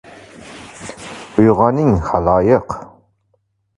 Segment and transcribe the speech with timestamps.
[1.43, 2.77] Uyg‘oning, xaloyiq